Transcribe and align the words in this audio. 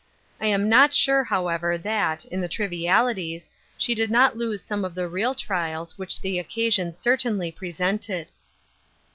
I 0.39 0.47
am 0.47 0.67
not 0.67 0.95
sure, 0.95 1.23
however, 1.25 1.77
that, 1.77 2.25
in 2.25 2.41
the 2.41 2.47
trivialities, 2.47 3.51
she 3.77 3.93
did 3.93 4.09
not 4.09 4.35
lose 4.35 4.63
some 4.63 4.83
of 4.83 4.95
the 4.95 5.07
real 5.07 5.35
trials 5.35 5.95
which 5.95 6.19
the 6.19 6.37
occa 6.43 6.73
sion 6.73 6.91
certainly 6.91 7.51
presented. 7.51 8.31